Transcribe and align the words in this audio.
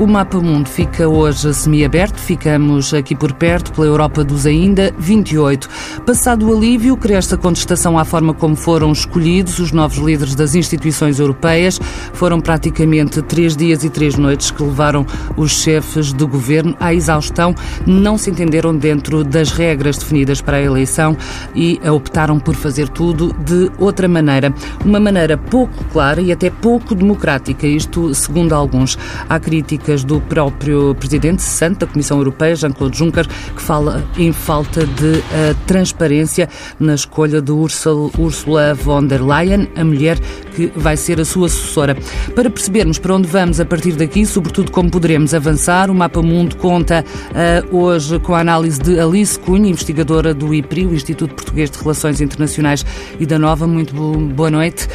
O 0.00 0.06
Mapa 0.06 0.38
Mundo 0.38 0.68
fica 0.68 1.08
hoje 1.08 1.52
semi-aberto, 1.52 2.20
ficamos 2.20 2.94
aqui 2.94 3.16
por 3.16 3.32
perto, 3.32 3.72
pela 3.72 3.88
Europa 3.88 4.22
dos 4.22 4.46
ainda 4.46 4.94
28. 4.96 5.68
Passado 6.06 6.48
o 6.48 6.56
alívio, 6.56 6.96
cresce 6.96 7.34
a 7.34 7.36
contestação 7.36 7.98
à 7.98 8.04
forma 8.04 8.32
como 8.32 8.54
foram 8.54 8.92
escolhidos 8.92 9.58
os 9.58 9.72
novos 9.72 9.98
líderes 9.98 10.36
das 10.36 10.54
instituições 10.54 11.18
europeias. 11.18 11.80
Foram 12.12 12.40
praticamente 12.40 13.20
três 13.22 13.56
dias 13.56 13.82
e 13.82 13.90
três 13.90 14.14
noites 14.14 14.52
que 14.52 14.62
levaram 14.62 15.04
os 15.36 15.50
chefes 15.60 16.12
do 16.12 16.28
governo 16.28 16.76
à 16.78 16.94
exaustão. 16.94 17.52
Não 17.84 18.16
se 18.16 18.30
entenderam 18.30 18.76
dentro 18.76 19.24
das 19.24 19.50
regras 19.50 19.98
definidas 19.98 20.40
para 20.40 20.58
a 20.58 20.62
eleição 20.62 21.16
e 21.56 21.80
optaram 21.90 22.38
por 22.38 22.54
fazer 22.54 22.88
tudo 22.88 23.34
de 23.44 23.68
outra 23.76 24.06
maneira. 24.06 24.54
Uma 24.84 25.00
maneira 25.00 25.36
pouco 25.36 25.82
clara 25.92 26.20
e 26.20 26.30
até 26.30 26.50
pouco 26.50 26.94
democrática, 26.94 27.66
isto 27.66 28.14
segundo 28.14 28.52
alguns. 28.52 28.96
Há 29.28 29.40
crítica 29.40 29.87
críticas 29.88 30.04
do 30.04 30.20
próprio 30.20 30.94
presidente 30.94 31.42
Santo 31.42 31.80
da 31.80 31.86
Comissão 31.86 32.18
Europeia, 32.18 32.54
Jean-Claude 32.54 32.98
Juncker, 32.98 33.26
que 33.26 33.62
fala 33.62 34.04
em 34.16 34.32
falta 34.32 34.84
de 34.84 35.18
uh, 35.18 35.54
transparência 35.66 36.48
na 36.78 36.94
escolha 36.94 37.40
de 37.40 37.50
Ursula 37.50 38.74
von 38.74 39.06
der 39.06 39.22
Leyen, 39.22 39.68
a 39.76 39.84
mulher 39.84 40.18
que 40.54 40.70
vai 40.76 40.96
ser 40.96 41.20
a 41.20 41.24
sua 41.24 41.48
sucessora. 41.48 41.96
Para 42.34 42.50
percebermos 42.50 42.98
para 42.98 43.14
onde 43.14 43.28
vamos 43.28 43.60
a 43.60 43.64
partir 43.64 43.92
daqui, 43.92 44.26
sobretudo 44.26 44.70
como 44.70 44.90
poderemos 44.90 45.32
avançar, 45.32 45.90
o 45.90 45.94
Mapa 45.94 46.20
Mundo 46.20 46.56
conta 46.56 47.04
uh, 47.30 47.76
hoje 47.76 48.18
com 48.18 48.34
a 48.34 48.40
análise 48.40 48.80
de 48.80 49.00
Alice 49.00 49.38
Cunha, 49.38 49.70
investigadora 49.70 50.34
do 50.34 50.52
IPRI, 50.52 50.86
o 50.86 50.94
Instituto 50.94 51.34
Português 51.34 51.70
de 51.70 51.78
Relações 51.78 52.20
Internacionais 52.20 52.84
e 53.18 53.24
da 53.24 53.38
Nova. 53.38 53.66
Muito 53.66 53.94
boa 53.94 54.50
noite. 54.50 54.88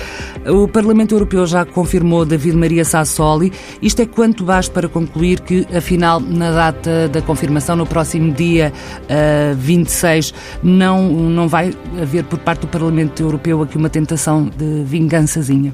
O 0.45 0.67
Parlamento 0.67 1.15
Europeu 1.15 1.45
já 1.45 1.65
confirmou 1.65 2.25
David 2.25 2.57
Maria 2.57 2.83
Sassoli. 2.83 3.51
Isto 3.81 4.01
é 4.01 4.05
quanto 4.05 4.43
basta 4.43 4.73
para 4.73 4.82
concluir 4.89 5.39
que, 5.39 5.67
afinal, 5.75 6.19
na 6.19 6.51
data 6.51 7.09
da 7.09 7.21
confirmação, 7.21 7.75
no 7.75 7.85
próximo 7.85 8.31
dia 8.31 8.71
uh, 9.03 9.55
26, 9.55 10.33
não, 10.61 11.03
não 11.09 11.47
vai 11.47 11.73
haver 12.01 12.23
por 12.25 12.39
parte 12.39 12.61
do 12.61 12.67
Parlamento 12.67 13.21
Europeu 13.21 13.61
aqui 13.61 13.77
uma 13.77 13.89
tentação 13.89 14.45
de 14.45 14.83
vingançazinha? 14.83 15.73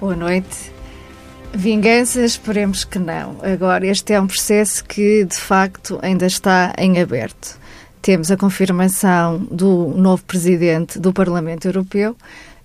Boa 0.00 0.16
noite. 0.16 0.72
Vingança, 1.54 2.24
esperemos 2.24 2.82
que 2.82 2.98
não. 2.98 3.36
Agora, 3.42 3.86
este 3.86 4.14
é 4.14 4.20
um 4.20 4.26
processo 4.26 4.82
que, 4.84 5.24
de 5.24 5.36
facto, 5.36 5.98
ainda 6.02 6.26
está 6.26 6.72
em 6.78 7.00
aberto. 7.00 7.60
Temos 8.00 8.30
a 8.30 8.36
confirmação 8.36 9.38
do 9.50 9.88
novo 9.96 10.24
presidente 10.24 10.98
do 10.98 11.12
Parlamento 11.12 11.66
Europeu, 11.66 12.16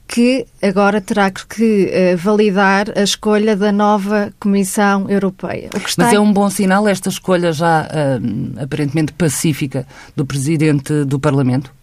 que 0.07 0.45
agora 0.61 1.01
terá 1.01 1.29
que 1.29 1.91
uh, 2.13 2.17
validar 2.17 2.87
a 2.97 3.03
escolha 3.03 3.55
da 3.55 3.71
nova 3.71 4.33
Comissão 4.39 5.09
Europeia. 5.09 5.69
Mas 5.97 6.13
é 6.13 6.19
um 6.19 6.31
bom 6.31 6.49
sinal 6.49 6.87
esta 6.87 7.09
escolha 7.09 7.51
já 7.51 7.83
uh, 7.83 8.63
aparentemente 8.63 9.11
pacífica 9.13 9.85
do 10.15 10.25
Presidente 10.25 11.03
do 11.03 11.19
Parlamento? 11.19 11.73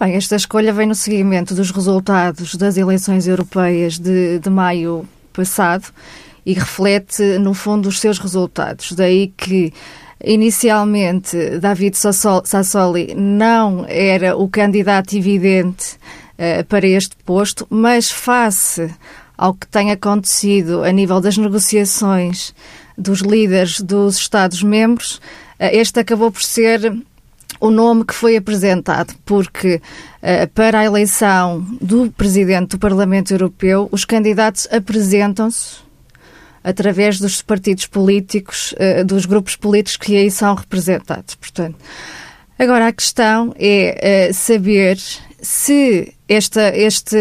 Bem, 0.00 0.14
esta 0.14 0.34
escolha 0.34 0.72
vem 0.72 0.86
no 0.86 0.94
seguimento 0.94 1.54
dos 1.54 1.70
resultados 1.70 2.54
das 2.54 2.76
eleições 2.76 3.28
europeias 3.28 3.98
de, 3.98 4.38
de 4.38 4.50
maio 4.50 5.06
passado 5.32 5.84
e 6.44 6.54
reflete, 6.54 7.38
no 7.38 7.54
fundo, 7.54 7.88
os 7.88 8.00
seus 8.00 8.18
resultados. 8.18 8.92
Daí 8.92 9.32
que 9.36 9.72
Inicialmente, 10.24 11.58
David 11.58 11.96
Sassoli 11.96 13.12
não 13.16 13.84
era 13.88 14.36
o 14.36 14.48
candidato 14.48 15.16
evidente 15.16 15.98
uh, 16.42 16.64
para 16.64 16.86
este 16.86 17.16
posto, 17.24 17.66
mas 17.70 18.10
face 18.10 18.92
ao 19.38 19.54
que 19.54 19.66
tem 19.66 19.92
acontecido 19.92 20.82
a 20.82 20.90
nível 20.90 21.20
das 21.20 21.38
negociações 21.38 22.52
dos 22.98 23.20
líderes 23.20 23.80
dos 23.80 24.16
Estados-membros, 24.16 25.16
uh, 25.16 25.20
este 25.72 26.00
acabou 26.00 26.32
por 26.32 26.42
ser 26.42 26.92
o 27.60 27.70
nome 27.70 28.04
que 28.04 28.14
foi 28.14 28.36
apresentado, 28.36 29.14
porque 29.24 29.76
uh, 29.76 30.48
para 30.52 30.80
a 30.80 30.84
eleição 30.84 31.64
do 31.80 32.10
presidente 32.10 32.70
do 32.70 32.78
Parlamento 32.78 33.32
Europeu, 33.32 33.88
os 33.92 34.04
candidatos 34.04 34.66
apresentam-se 34.70 35.80
através 36.64 37.18
dos 37.18 37.42
partidos 37.42 37.86
políticos, 37.86 38.72
dos 39.04 39.26
grupos 39.26 39.56
políticos 39.56 39.96
que 39.96 40.16
aí 40.16 40.30
são 40.30 40.54
representados. 40.54 41.34
Portanto, 41.34 41.74
agora 42.56 42.86
a 42.86 42.92
questão 42.92 43.52
é 43.58 44.30
saber 44.32 44.96
se 45.42 46.14
esta, 46.28 46.74
este 46.74 47.16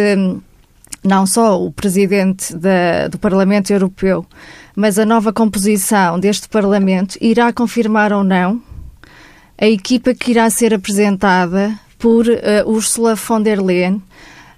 não 1.04 1.26
só 1.26 1.60
o 1.60 1.72
presidente 1.72 2.56
da, 2.56 3.08
do 3.08 3.18
Parlamento 3.18 3.72
Europeu, 3.72 4.24
mas 4.76 5.00
a 5.00 5.06
nova 5.06 5.34
composição 5.34 6.20
deste 6.20 6.48
Parlamento 6.48 7.18
irá 7.20 7.52
confirmar 7.52 8.14
ou 8.14 8.24
não 8.24 8.62
a 9.60 9.66
equipa 9.66 10.14
que 10.14 10.32
irá 10.32 10.50
ser 10.50 10.74
apresentada 10.74 11.78
por 11.98 12.28
uh, 12.28 12.68
Ursula 12.68 13.16
von 13.16 13.42
der 13.42 13.60
Leyen. 13.60 13.96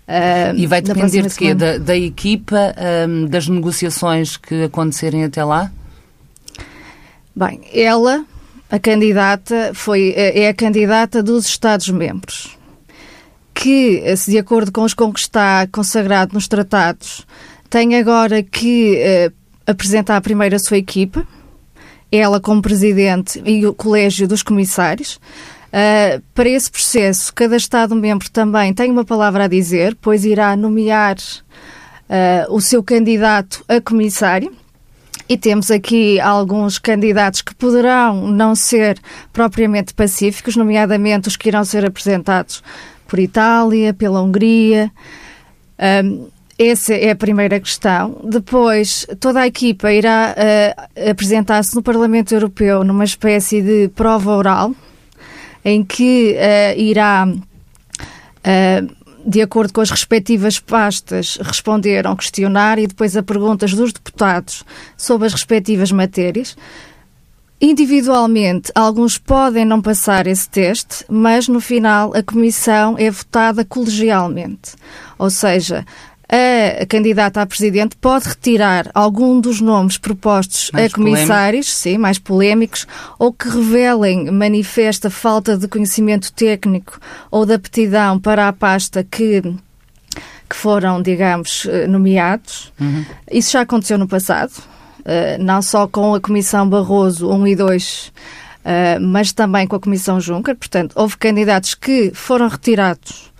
Uh, 0.08 0.56
e 0.56 0.68
vai 0.68 0.82
depender 0.82 1.28
de 1.28 1.36
quê? 1.36 1.54
Da, 1.54 1.78
da 1.78 1.96
equipa, 1.96 2.76
um, 3.08 3.26
das 3.26 3.48
negociações 3.48 4.38
que 4.38 4.64
acontecerem 4.64 5.24
até 5.24 5.44
lá? 5.44 5.72
Bem, 7.36 7.62
ela, 7.74 8.26
a 8.70 8.80
candidata, 8.80 9.72
foi, 9.74 10.14
eh, 10.16 10.44
é 10.44 10.50
a 10.50 10.54
candidata 10.54 11.24
dos 11.24 11.48
Estados-membros 11.48 12.58
que, 13.54 14.04
de 14.28 14.38
acordo 14.38 14.72
com 14.72 14.84
os 14.84 14.96
está 15.16 15.68
consagrado 15.72 16.34
nos 16.34 16.48
tratados, 16.48 17.26
tem 17.70 17.96
agora 17.96 18.44
que 18.44 19.02
uh, 19.02 19.34
apresentar 19.66 20.22
primeiro 20.22 20.56
a 20.56 20.60
sua 20.60 20.78
equipa, 20.78 21.26
ela 22.12 22.40
como 22.40 22.62
presidente 22.62 23.42
e 23.46 23.66
o 23.66 23.74
colégio 23.74 24.28
dos 24.28 24.44
comissários. 24.44 25.16
Uh, 25.16 26.22
para 26.36 26.50
esse 26.50 26.70
processo, 26.70 27.34
cada 27.34 27.56
Estado-membro 27.56 28.30
também 28.30 28.74
tem 28.74 28.92
uma 28.92 29.04
palavra 29.04 29.46
a 29.46 29.48
dizer, 29.48 29.98
pois 30.00 30.24
irá 30.24 30.56
nomear 30.56 31.16
uh, 31.18 32.54
o 32.54 32.62
seu 32.62 32.84
candidato 32.84 33.66
a 33.68 33.82
comissário. 33.82 34.54
E 35.28 35.38
temos 35.38 35.72
aqui 35.72 36.20
alguns 36.20 36.78
candidatos 36.78 37.42
que 37.42 37.56
poderão 37.56 38.28
não 38.28 38.54
ser 38.54 39.00
propriamente 39.32 39.94
pacíficos, 39.94 40.56
nomeadamente 40.56 41.28
os 41.30 41.38
que 41.38 41.48
irão 41.48 41.64
ser 41.64 41.86
apresentados 41.86 42.62
por 43.14 43.20
Itália, 43.20 43.94
pela 43.94 44.24
Hungria. 44.24 44.92
Um, 46.04 46.30
essa 46.58 46.96
é 46.96 47.12
a 47.12 47.16
primeira 47.16 47.60
questão. 47.60 48.20
Depois, 48.24 49.06
toda 49.20 49.42
a 49.42 49.46
equipa 49.46 49.92
irá 49.92 50.36
uh, 50.36 51.10
apresentar-se 51.12 51.76
no 51.76 51.84
Parlamento 51.84 52.34
Europeu 52.34 52.84
numa 52.84 53.04
espécie 53.04 53.62
de 53.62 53.88
prova 53.90 54.36
oral, 54.36 54.74
em 55.64 55.84
que 55.84 56.36
uh, 56.36 56.80
irá, 56.80 57.28
uh, 57.28 59.30
de 59.30 59.44
acordo 59.44 59.72
com 59.72 59.82
as 59.82 59.92
respectivas 59.92 60.60
pastas, 60.60 61.38
responder 61.40 62.08
ao 62.08 62.18
questionário 62.18 62.84
e 62.84 62.88
depois 62.88 63.16
a 63.16 63.22
perguntas 63.22 63.76
dos 63.76 63.94
deputados 63.94 64.64
sobre 64.98 65.28
as 65.28 65.34
respectivas 65.34 65.92
matérias. 65.92 66.58
Individualmente, 67.62 68.72
alguns 68.76 69.18
podem 69.18 69.64
não 69.64 69.82
passar 69.82 70.28
esse 70.28 70.50
teste, 70.50 71.06
mas 71.10 71.48
no 71.48 71.62
final 71.62 72.14
a 72.14 72.22
comissão 72.22 72.96
é 72.98 73.10
votada 73.10 73.64
colegialmente. 73.64 74.74
Ou 75.18 75.30
seja, 75.30 75.86
a 76.82 76.86
candidata 76.86 77.42
a 77.42 77.46
presidente 77.46 77.96
pode 77.96 78.28
retirar 78.28 78.90
algum 78.94 79.40
dos 79.40 79.62
nomes 79.62 79.98
propostos 79.98 80.72
mais 80.74 80.92
a 80.92 80.96
comissários, 80.96 81.68
polémico. 81.68 81.82
sim, 81.82 81.98
mais 81.98 82.20
polémicos, 82.20 82.88
ou 83.20 83.32
que 83.32 83.48
revelem 83.48 84.32
manifesta 84.32 85.10
falta 85.10 85.56
de 85.56 85.68
conhecimento 85.68 86.34
técnico 86.34 87.00
ou 87.30 87.46
de 87.46 87.54
aptidão 87.54 88.20
para 88.20 88.48
a 88.48 88.54
pasta 88.54 89.04
que 89.04 89.42
que 90.50 90.56
foram, 90.58 91.02
digamos, 91.02 91.66
eh, 91.68 91.88
nomeados. 91.88 92.72
Uhum. 92.80 93.04
Isso 93.32 93.54
já 93.54 93.62
aconteceu 93.62 93.98
no 93.98 94.08
passado. 94.08 94.52
Eh, 95.06 95.38
não 95.38 95.62
só 95.62 95.88
com 95.88 96.16
a 96.16 96.22
Comissão 96.22 96.68
Barroso 96.68 97.30
1 97.30 97.48
e 97.48 97.56
2, 97.56 98.08
uh, 98.08 98.12
eh, 98.64 99.00
mas 99.00 99.34
também 99.34 99.68
com 99.68 99.76
a 99.76 99.80
Comissão 99.80 100.20
Juncker. 100.20 100.56
Portanto, 100.56 100.94
houve 100.96 101.18
candidatos 101.18 101.76
que 101.76 102.12
foram 102.14 102.48
retirados 102.48 103.32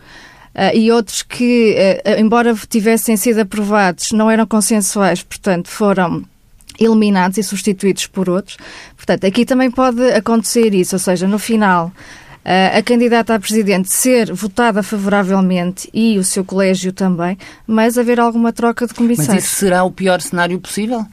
uh, 0.54 0.76
e 0.76 0.92
outros 0.92 1.22
que, 1.24 1.76
embora 2.18 2.54
tivessem 2.70 3.16
sido 3.16 3.40
aprovados, 3.40 4.12
não 4.12 4.30
eram 4.30 4.46
consensuais, 4.46 5.24
portanto, 5.24 5.70
foram 5.70 6.24
eliminados 6.78 7.38
e 7.38 7.44
substituídos 7.44 8.08
por 8.08 8.30
outros. 8.30 8.58
Portanto, 8.98 9.26
aqui 9.26 9.46
também 9.46 9.72
pode 9.72 10.04
acontecer 10.12 10.74
isso, 10.74 10.96
ou 10.96 11.00
seja, 11.00 11.28
no 11.28 11.40
final. 11.40 11.94
a 12.44 12.82
candidata 12.82 13.36
a 13.36 13.40
presidente 13.40 13.94
ser 13.94 14.34
votada 14.34 14.84
favoravelmente 14.84 15.90
e 15.94 16.18
o 16.18 16.24
seu 16.26 16.44
colégio 16.44 16.92
também, 16.92 17.38
mas 17.66 17.98
haver 17.98 18.20
alguma 18.20 18.52
troca 18.52 18.88
de 18.88 18.94
comissões. 18.94 19.28
Mas 19.30 19.46
isso 19.46 19.56
será 19.56 19.84
o 19.84 19.92
pior 19.92 20.20
cenário 20.20 20.60
possível? 20.60 21.06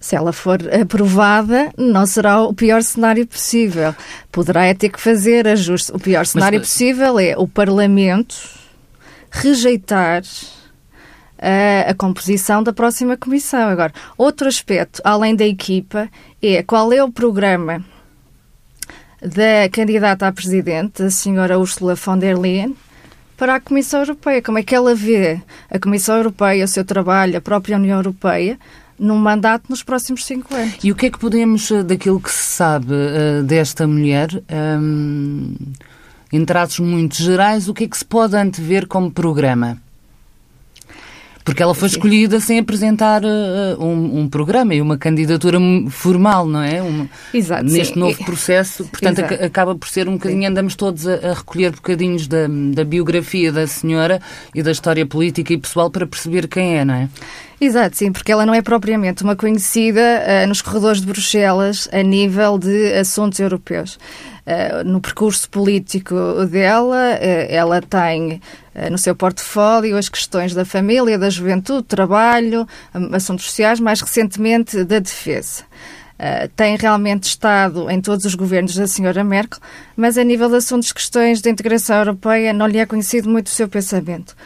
Se 0.00 0.16
ela 0.16 0.32
for 0.32 0.58
aprovada, 0.74 1.70
não 1.76 2.06
será 2.06 2.40
o 2.42 2.54
pior 2.54 2.82
cenário 2.82 3.26
possível. 3.26 3.94
Poderá 4.32 4.64
é 4.64 4.72
ter 4.72 4.88
que 4.88 5.00
fazer 5.00 5.46
ajustes. 5.46 5.90
O 5.94 5.98
pior 5.98 6.24
cenário 6.24 6.58
Mas, 6.58 6.68
possível 6.68 7.18
é 7.18 7.36
o 7.36 7.46
Parlamento 7.46 8.34
rejeitar 9.30 10.22
a, 11.38 11.90
a 11.90 11.94
composição 11.94 12.62
da 12.62 12.72
próxima 12.72 13.14
comissão. 13.16 13.68
Agora, 13.68 13.92
outro 14.16 14.48
aspecto, 14.48 15.02
além 15.04 15.36
da 15.36 15.44
equipa, 15.44 16.08
é 16.42 16.62
qual 16.62 16.90
é 16.94 17.04
o 17.04 17.12
programa 17.12 17.84
da 19.20 19.68
candidata 19.70 20.26
a 20.26 20.32
presidente, 20.32 21.02
a 21.02 21.10
senhora 21.10 21.58
Ursula 21.58 21.94
von 21.94 22.18
der 22.18 22.38
Leyen, 22.38 22.74
para 23.36 23.56
a 23.56 23.60
Comissão 23.60 24.00
Europeia. 24.00 24.40
Como 24.42 24.58
é 24.58 24.62
que 24.62 24.74
ela 24.74 24.94
vê 24.94 25.40
a 25.70 25.78
Comissão 25.78 26.16
Europeia, 26.16 26.64
o 26.64 26.68
seu 26.68 26.86
trabalho, 26.86 27.36
a 27.36 27.40
própria 27.40 27.76
União 27.76 27.98
Europeia, 27.98 28.58
num 29.00 29.16
mandato 29.16 29.64
nos 29.70 29.82
próximos 29.82 30.24
cinco 30.24 30.54
anos. 30.54 30.76
E 30.84 30.92
o 30.92 30.94
que 30.94 31.06
é 31.06 31.10
que 31.10 31.18
podemos, 31.18 31.70
eh, 31.70 31.82
daquilo 31.82 32.20
que 32.20 32.30
se 32.30 32.56
sabe 32.56 32.92
uh, 32.92 33.42
desta 33.42 33.86
mulher, 33.86 34.28
um, 34.78 35.54
em 36.30 36.44
traços 36.44 36.80
muito 36.80 37.16
gerais, 37.16 37.68
o 37.68 37.74
que 37.74 37.84
é 37.84 37.88
que 37.88 37.96
se 37.96 38.04
pode 38.04 38.36
antever 38.36 38.86
como 38.86 39.10
programa? 39.10 39.78
Porque 41.44 41.62
ela 41.62 41.74
foi 41.74 41.88
escolhida 41.88 42.38
sem 42.38 42.58
apresentar 42.58 43.22
uh, 43.24 43.82
um, 43.82 44.20
um, 44.20 44.28
programa 44.28 44.74
e 44.74 44.80
uma 44.80 44.98
candidatura 44.98 45.58
formal, 45.88 46.46
não 46.46 46.62
é? 46.62 46.82
Uma, 46.82 47.08
Exato. 47.32 47.64
Neste 47.64 47.94
sim. 47.94 48.00
novo 48.00 48.24
processo, 48.24 48.84
portanto, 48.84 49.20
acaba 49.42 49.74
por 49.74 49.88
ser 49.88 50.08
um 50.08 50.14
bocadinho, 50.14 50.42
sim. 50.42 50.46
andamos 50.46 50.74
todos 50.74 51.06
a, 51.06 51.14
a, 51.14 51.34
recolher 51.34 51.72
bocadinhos 51.72 52.26
da, 52.26 52.46
da 52.74 52.84
biografia 52.84 53.50
da 53.50 53.66
senhora 53.66 54.20
e 54.54 54.62
da 54.62 54.70
história 54.70 55.06
política 55.06 55.52
e 55.52 55.58
pessoal 55.58 55.90
para 55.90 56.06
perceber 56.06 56.46
quem 56.46 56.78
é, 56.78 56.84
não 56.84 56.94
é? 56.94 57.08
Exato, 57.60 57.96
sim, 57.96 58.10
porque 58.10 58.32
ela 58.32 58.46
não 58.46 58.54
é 58.54 58.62
propriamente 58.62 59.22
uma 59.22 59.36
conhecida 59.36 60.00
uh, 60.00 60.48
nos 60.48 60.62
corredores 60.62 61.00
de 61.00 61.06
Bruxelas 61.06 61.88
a 61.92 62.02
nível 62.02 62.58
de 62.58 62.94
assuntos 62.94 63.38
europeus. 63.38 63.98
Uh, 64.50 64.82
no 64.84 65.00
percurso 65.00 65.48
político 65.48 66.14
dela, 66.50 66.96
uh, 66.96 67.46
ela 67.48 67.80
tem 67.80 68.40
no 68.90 68.96
seu 68.96 69.14
portfólio 69.14 69.96
as 69.96 70.08
questões 70.08 70.54
da 70.54 70.64
família, 70.64 71.18
da 71.18 71.28
juventude, 71.28 71.82
trabalho, 71.82 72.66
assuntos 73.12 73.44
sociais, 73.46 73.78
mais 73.78 74.00
recentemente 74.00 74.82
da 74.84 74.98
defesa. 74.98 75.64
Uh, 76.20 76.48
tem 76.54 76.76
realmente 76.76 77.22
estado 77.22 77.88
em 77.88 77.98
todos 77.98 78.26
os 78.26 78.34
governos 78.34 78.74
da 78.74 78.86
senhora 78.86 79.24
Merkel, 79.24 79.58
mas 79.96 80.18
a 80.18 80.22
nível 80.22 80.50
de 80.50 80.56
assuntos, 80.56 80.92
questões 80.92 81.40
de 81.40 81.48
integração 81.48 81.96
europeia, 81.96 82.52
não 82.52 82.66
lhe 82.66 82.76
é 82.76 82.84
conhecido 82.84 83.26
muito 83.26 83.46
o 83.46 83.50
seu 83.50 83.66
pensamento. 83.66 84.36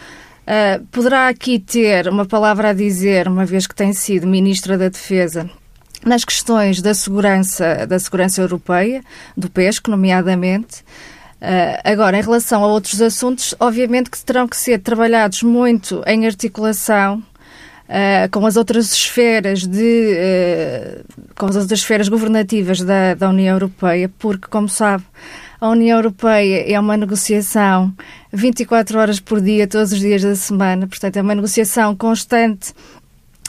Uh, 0.47 0.85
poderá 0.93 1.27
aqui 1.27 1.59
ter 1.59 2.07
uma 2.07 2.25
palavra 2.25 2.71
a 2.71 2.73
dizer, 2.73 3.27
uma 3.27 3.45
vez 3.45 3.67
que 3.67 3.75
tem 3.75 3.93
sido 3.93 4.25
Ministra 4.25 4.79
da 4.79 4.89
Defesa, 4.89 5.51
nas 6.05 6.25
questões 6.25 6.81
da 6.81 6.95
segurança, 6.95 7.87
da 7.87 7.99
segurança 7.99 8.41
europeia, 8.41 9.03
do 9.37 9.51
PESCO, 9.51 9.91
nomeadamente. 9.91 10.83
Uh, 11.41 11.81
agora, 11.85 12.19
em 12.19 12.23
relação 12.23 12.65
a 12.65 12.67
outros 12.67 13.03
assuntos, 13.03 13.55
obviamente 13.61 14.11
que 14.11 14.25
terão 14.25 14.49
que 14.49 14.57
ser 14.57 14.79
trabalhados 14.79 15.43
muito 15.43 16.03
em 16.07 16.27
articulação 16.27 17.23
uh, 17.89 18.31
com 18.31 18.47
as 18.47 18.57
outras 18.57 18.93
esferas 18.93 19.67
de 19.67 21.05
com 21.37 21.47
as 21.47 21.57
outras 21.57 21.81
esferas 21.81 22.09
governativas 22.09 22.81
da, 22.81 23.15
da 23.15 23.29
União 23.29 23.55
Europeia, 23.55 24.11
porque, 24.19 24.47
como 24.49 24.69
sabe, 24.69 25.05
a 25.61 25.69
União 25.69 25.99
Europeia 25.99 26.73
é 26.73 26.79
uma 26.79 26.97
negociação 26.97 27.93
24 28.33 28.99
horas 28.99 29.21
por 29.21 29.41
dia, 29.41 29.67
todos 29.67 29.93
os 29.93 29.99
dias 29.99 30.23
da 30.23 30.35
semana, 30.35 30.87
portanto, 30.87 31.17
é 31.17 31.23
uma 31.23 31.35
negociação 31.35 31.95
constante 31.97 32.75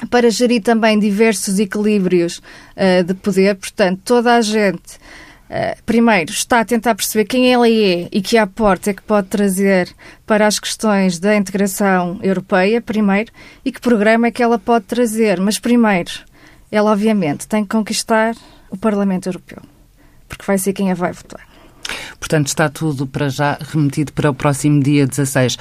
para 0.10 0.30
gerir 0.30 0.62
também 0.62 1.00
diversos 1.00 1.60
equilíbrios 1.60 2.40
uh, 2.40 3.04
de 3.04 3.14
poder. 3.14 3.56
Portanto, 3.56 4.02
toda 4.04 4.36
a 4.36 4.42
gente, 4.42 4.96
uh, 5.50 5.82
primeiro, 5.86 6.32
está 6.32 6.60
a 6.60 6.66
tentar 6.66 6.96
perceber 6.96 7.26
quem 7.26 7.52
ela 7.52 7.68
é 7.68 8.10
e 8.12 8.22
que 8.22 8.38
aporte 8.38 8.90
é 8.90 8.94
que 8.94 9.02
pode 9.02 9.28
trazer 9.28 9.90
para 10.26 10.46
as 10.46 10.60
questões 10.60 11.20
da 11.20 11.36
integração 11.36 12.20
europeia, 12.22 12.82
primeiro, 12.82 13.32
e 13.64 13.72
que 13.72 13.80
programa 13.80 14.28
é 14.28 14.32
que 14.32 14.44
ela 14.44 14.60
pode 14.60 14.86
trazer. 14.86 15.40
Mas, 15.40 15.60
primeiro, 15.60 16.12
ela, 16.72 16.92
obviamente, 16.92 17.48
tem 17.48 17.64
que 17.64 17.70
conquistar 17.70 18.36
o 18.70 18.78
Parlamento 18.78 19.28
Europeu, 19.28 19.62
porque 20.28 20.46
vai 20.46 20.58
ser 20.58 20.74
quem 20.74 20.92
a 20.92 20.96
vai 20.96 21.14
votar. 21.14 21.55
Portanto, 22.20 22.48
está 22.48 22.70
tudo 22.70 23.06
para 23.06 23.30
já 23.30 23.58
remetido 23.62 24.12
para 24.14 24.32
o 24.32 24.34
próximo 24.34 24.82
dia 24.82 25.06
16. 25.06 25.58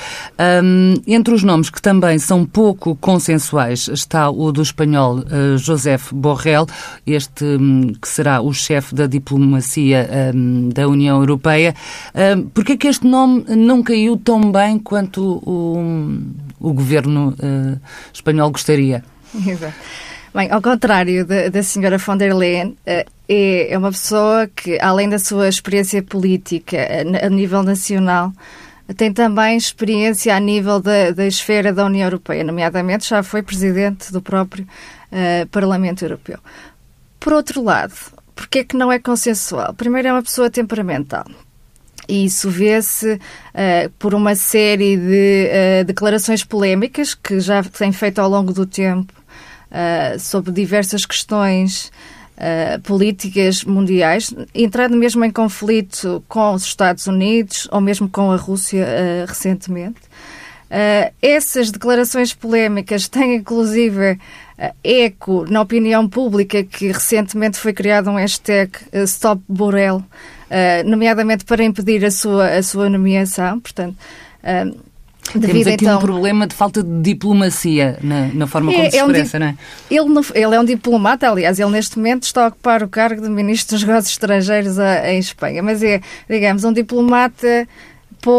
Um, 0.63 0.95
entre 1.07 1.35
os 1.35 1.43
nomes 1.43 1.71
que 1.71 1.81
também 1.81 2.19
são 2.19 2.45
pouco 2.47 2.97
consensuais 2.97 3.89
está 3.89 4.31
o 4.31 4.51
do 4.53 4.63
espanhol 4.63 5.19
uh, 5.19 6.15
Borrell, 6.15 6.67
este 7.07 7.45
um, 7.45 7.93
que 7.93 8.09
será 8.09 8.41
o 8.41 8.53
chefe 8.53 8.95
da 8.95 9.07
diplomacia 9.07 10.09
um, 10.35 10.69
da 10.71 10.89
União 10.89 11.19
Europeia. 11.19 11.75
Um, 12.15 12.43
Por 12.49 12.65
que 12.65 12.73
é 12.73 12.77
que 12.77 12.89
este 12.89 13.07
nome 13.07 13.45
não 13.57 13.83
caiu 13.83 14.17
tão 14.17 14.51
bem 14.51 14.79
quanto 14.79 15.23
o, 15.45 16.21
o 16.61 16.73
governo 16.73 17.31
uh, 17.31 17.81
espanhol 18.13 18.51
gostaria? 18.51 19.05
Exato. 19.47 19.75
Bem, 20.35 20.51
ao 20.51 20.61
contrário 20.61 21.25
da, 21.25 21.49
da 21.49 21.63
senhora 21.63 21.97
von 21.97 22.17
der 22.17 22.35
Leyen, 22.35 22.77
eh, 22.85 23.07
é, 23.29 23.73
é 23.73 23.79
uma 23.79 23.93
pessoa 23.93 24.49
que, 24.49 24.81
além 24.81 25.09
da 25.09 25.17
sua 25.17 25.49
experiência 25.49 26.03
política 26.03 26.77
a, 26.77 27.27
a 27.27 27.31
nível 27.31 27.63
nacional, 27.63 28.33
tem 28.97 29.13
também 29.13 29.57
experiência 29.57 30.35
a 30.35 30.41
nível 30.41 30.81
da, 30.81 31.13
da 31.13 31.25
esfera 31.25 31.73
da 31.73 31.87
União 31.87 32.07
Europeia, 32.07 32.43
nomeadamente 32.43 33.09
já 33.09 33.23
foi 33.23 33.45
presidente 33.45 34.11
do 34.11 34.21
próprio 34.21 34.67
uh, 35.13 35.47
Parlamento 35.51 36.05
Europeu. 36.05 36.41
Por 37.21 37.33
outro 37.33 37.63
lado, 37.63 37.95
porque 38.35 38.59
é 38.59 38.65
que 38.65 38.77
não 38.77 38.91
é 38.91 38.99
consensual? 38.99 39.73
Primeiro, 39.73 40.09
é 40.09 40.13
uma 40.13 40.23
pessoa 40.23 40.51
temperamental. 40.51 41.27
E 42.09 42.25
isso 42.25 42.51
vê-se 42.51 43.15
uh, 43.15 43.91
por 44.01 44.13
uma 44.13 44.35
série 44.35 44.97
de 44.97 45.49
uh, 45.49 45.85
declarações 45.85 46.43
polémicas 46.43 47.15
que 47.15 47.39
já 47.39 47.63
tem 47.63 47.93
feito 47.93 48.19
ao 48.19 48.29
longo 48.29 48.53
do 48.53 48.67
tempo 48.67 49.14
uh, 49.75 50.19
sobre 50.19 50.53
diversas 50.53 51.05
questões 51.05 51.91
uh, 52.37 52.81
políticas 52.83 53.65
mundiais, 53.65 54.33
entrando 54.55 54.97
mesmo 54.97 55.25
em 55.25 55.31
conflito 55.31 56.23
com 56.29 56.55
os 56.55 56.65
Estados 56.65 57.07
Unidos 57.07 57.69
ou 57.73 57.81
mesmo 57.81 58.09
com 58.09 58.31
a 58.31 58.37
Rússia 58.37 58.87
uh, 58.87 59.27
recentemente. 59.27 60.01
essas 61.21 61.71
declarações 61.71 62.33
polémicas 62.33 63.09
têm, 63.09 63.37
inclusive, 63.37 64.19
eco 64.83 65.45
na 65.49 65.61
opinião 65.61 66.09
pública 66.09 66.65
que 66.65 66.89
recentemente 66.89 67.59
foi 67.59 67.73
criado 67.73 68.11
um 68.11 68.17
hashtag 68.17 68.73
Stop 69.05 69.43
Borrell, 69.49 70.03
nomeadamente 70.85 71.45
para 71.45 71.63
impedir 71.63 72.05
a 72.05 72.11
sua, 72.11 72.57
a 72.57 72.63
sua 72.63 72.89
nomeação. 72.89 73.61
Portanto, 73.61 73.97
Devido, 75.33 75.49
Temos 75.49 75.67
aqui 75.67 75.85
então, 75.85 75.99
um 75.99 76.01
problema 76.01 76.47
de 76.47 76.55
falta 76.55 76.83
de 76.83 77.01
diplomacia 77.01 77.99
na, 78.03 78.29
na 78.29 78.47
forma 78.47 78.73
é, 78.73 78.77
como 78.77 78.91
se 78.91 78.97
é 78.97 79.01
expressa, 79.01 79.37
um, 79.37 79.41
não 79.41 79.47
é? 79.47 79.57
Ele, 79.91 80.45
ele, 80.45 80.55
é 80.55 80.61
um 80.61 80.65
diplomata, 80.65 81.29
aliás, 81.29 81.59
ele 81.59 81.71
neste 81.71 81.97
momento 81.97 82.25
está 82.25 82.45
a 82.45 82.49
ocupar 82.49 82.83
o 82.83 82.89
cargo 82.89 83.23
de 83.23 83.29
Ministro 83.29 83.75
dos 83.77 83.85
Negócios 83.85 84.13
Estrangeiros 84.13 84.79
a, 84.79 85.11
em 85.11 85.19
Espanha, 85.19 85.63
mas 85.63 85.83
é, 85.83 86.01
digamos, 86.29 86.63
um 86.65 86.73
diplomata 86.73 87.67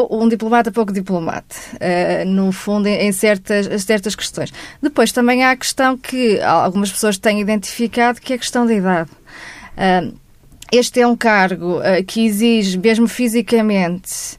um 0.10 0.28
diplomata 0.28 0.72
pouco 0.72 0.92
diplomata, 0.92 1.56
uh, 1.74 2.28
no 2.28 2.52
fundo, 2.52 2.88
em 2.88 3.12
certas, 3.12 3.84
certas 3.84 4.16
questões. 4.16 4.52
Depois 4.82 5.12
também 5.12 5.44
há 5.44 5.52
a 5.52 5.56
questão 5.56 5.98
que 5.98 6.40
algumas 6.42 6.92
pessoas 6.92 7.18
têm 7.18 7.40
identificado, 7.40 8.20
que 8.20 8.34
é 8.34 8.36
a 8.36 8.40
questão 8.40 8.66
da 8.66 8.74
idade. 8.74 9.12
Uh, 9.78 10.18
este 10.72 11.02
é 11.02 11.08
um 11.08 11.16
cargo 11.16 11.80
uh, 11.80 12.04
que 12.06 12.26
exige, 12.26 12.78
mesmo 12.80 13.08
fisicamente, 13.08 14.38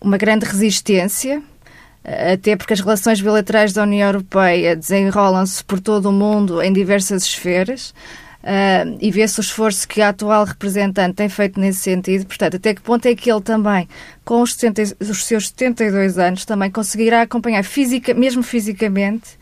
uma 0.00 0.16
grande 0.16 0.46
resistência, 0.46 1.38
uh, 1.38 2.32
até 2.32 2.56
porque 2.56 2.72
as 2.72 2.80
relações 2.80 3.20
bilaterais 3.20 3.72
da 3.72 3.82
União 3.82 4.08
Europeia 4.08 4.74
desenrolam-se 4.74 5.62
por 5.64 5.80
todo 5.80 6.08
o 6.08 6.12
mundo 6.12 6.62
em 6.62 6.72
diversas 6.72 7.24
esferas. 7.24 7.94
Uh, 8.42 8.96
e 9.02 9.10
vê-se 9.10 9.38
o 9.38 9.42
esforço 9.42 9.86
que 9.86 10.00
a 10.00 10.08
atual 10.08 10.44
representante 10.44 11.16
tem 11.16 11.28
feito 11.28 11.60
nesse 11.60 11.80
sentido. 11.80 12.24
Portanto, 12.24 12.56
até 12.56 12.74
que 12.74 12.80
ponto 12.80 13.04
é 13.04 13.14
que 13.14 13.30
ele 13.30 13.42
também, 13.42 13.86
com 14.24 14.40
os, 14.40 14.54
70, 14.54 14.96
os 14.98 15.24
seus 15.26 15.48
72 15.48 16.18
anos, 16.18 16.46
também 16.46 16.70
conseguirá 16.70 17.20
acompanhar, 17.20 17.62
fisica, 17.62 18.14
mesmo 18.14 18.42
fisicamente, 18.42 19.38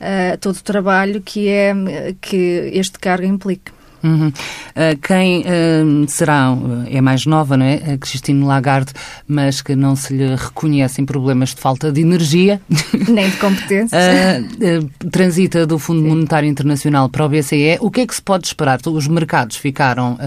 uh, 0.00 0.38
todo 0.40 0.54
o 0.54 0.62
trabalho 0.62 1.20
que, 1.20 1.48
é, 1.48 1.74
que 2.20 2.70
este 2.72 3.00
cargo 3.00 3.26
implica. 3.26 3.75
Uhum. 4.02 4.28
Uh, 4.28 4.98
quem 5.02 5.40
uh, 5.40 6.08
será, 6.08 6.56
é 6.88 7.00
mais 7.00 7.26
nova, 7.26 7.56
não 7.56 7.66
é? 7.66 7.94
A 7.94 7.98
Christine 7.98 8.44
Lagarde, 8.44 8.92
mas 9.26 9.60
que 9.60 9.74
não 9.74 9.96
se 9.96 10.14
lhe 10.14 10.34
reconhecem 10.34 11.04
problemas 11.04 11.54
de 11.54 11.60
falta 11.60 11.90
de 11.90 12.00
energia. 12.00 12.60
Nem 13.08 13.30
de 13.30 13.36
competência. 13.36 13.98
uh, 13.98 15.10
transita 15.10 15.66
do 15.66 15.78
Fundo 15.78 16.02
Sim. 16.02 16.08
Monetário 16.08 16.48
Internacional 16.48 17.08
para 17.08 17.24
o 17.24 17.28
BCE. 17.28 17.78
O 17.80 17.90
que 17.90 18.02
é 18.02 18.06
que 18.06 18.14
se 18.14 18.22
pode 18.22 18.46
esperar? 18.46 18.78
Os 18.86 19.08
mercados 19.08 19.56
ficaram 19.56 20.18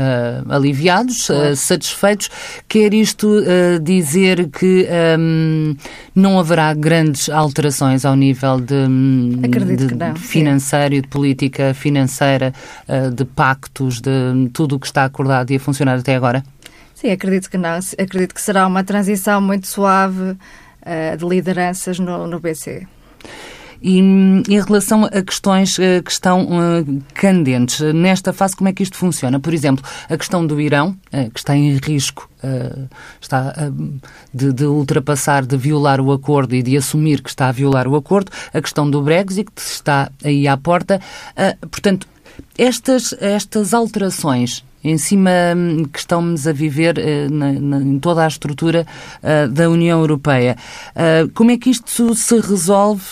aliviados, 0.50 1.28
satisfeitos. 1.56 2.30
Quer 2.68 2.94
isto 2.94 3.28
dizer 3.82 4.50
que 4.50 4.88
um, 5.18 5.76
não 6.16 6.40
haverá 6.40 6.74
grandes 6.74 7.30
alterações 7.30 8.06
ao 8.06 8.16
nível 8.16 8.60
de, 8.60 8.74
hum, 8.74 9.42
de 9.42 10.20
financeiro 10.20 10.96
e 10.96 11.02
de 11.02 11.08
política 11.08 11.74
financeira, 11.74 12.54
de 13.16 13.26
pacto 13.26 13.59
impactos 13.60 14.00
de 14.00 14.50
tudo 14.54 14.76
o 14.76 14.80
que 14.80 14.88
está 14.88 15.04
acordado 15.06 15.52
e 15.52 15.58
a 15.58 15.60
funcionar 15.60 16.00
até 16.00 16.16
agora? 16.16 16.44
Sim, 16.96 17.12
acredito 17.12 17.50
que 17.50 17.58
não. 17.58 17.78
Acredito 17.98 18.34
que 18.34 18.42
será 18.42 18.66
uma 18.66 18.84
transição 18.84 19.42
muito 19.42 19.68
suave 19.68 20.32
uh, 20.32 21.18
de 21.18 21.26
lideranças 21.26 22.00
no, 22.00 22.26
no 22.26 22.40
BCE. 22.40 22.88
E 23.82 24.00
em 24.00 24.62
relação 24.62 25.06
a 25.06 25.22
questões 25.22 25.78
uh, 25.78 26.04
que 26.04 26.12
estão 26.12 26.44
uh, 26.44 27.04
candentes, 27.14 27.80
nesta 27.94 28.34
fase, 28.34 28.54
como 28.54 28.68
é 28.68 28.74
que 28.74 28.84
isto 28.84 28.98
funciona? 28.98 29.40
Por 29.40 29.54
exemplo, 29.54 29.86
a 30.10 30.18
questão 30.18 30.46
do 30.46 30.60
Irão, 30.60 30.98
que 31.34 31.40
está 31.40 31.56
em 31.56 31.78
risco, 31.78 32.30
está 33.22 33.54
de, 34.34 34.52
de, 34.52 34.66
ultrapassar, 34.66 35.46
de 35.46 35.56
violar 35.56 36.02
o 36.02 36.12
acordo 36.12 36.54
e 36.54 36.62
de 36.62 36.76
assumir 36.76 37.22
que 37.22 37.30
está 37.30 37.48
a 37.48 37.52
violar 37.54 37.88
o 37.88 37.96
acordo, 37.96 38.32
a 38.54 38.62
questão 38.62 38.90
do 38.90 39.02
Brexit, 39.02 39.50
que 39.50 39.62
está 39.62 40.12
aí 40.24 40.48
à 40.48 40.58
porta. 40.58 41.00
portanto, 41.72 42.08
estas, 42.58 43.14
estas 43.20 43.74
alterações 43.74 44.64
em 44.84 44.98
cima 44.98 45.32
hum, 45.56 45.84
que 45.86 46.00
estamos 46.00 46.48
a 46.48 46.54
viver 46.54 46.98
uh, 46.98 47.34
na, 47.34 47.52
na, 47.54 47.78
em 47.82 48.00
toda 48.00 48.24
a 48.24 48.28
estrutura 48.28 48.86
uh, 49.22 49.50
da 49.50 49.70
União 49.70 50.00
Europeia. 50.00 50.56
Uh, 50.92 51.30
como 51.34 51.52
é 51.52 51.58
que 51.58 51.70
isto 51.70 52.16
se 52.16 52.40
resolve? 52.40 53.04